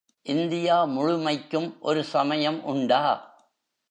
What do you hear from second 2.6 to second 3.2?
உண்டா?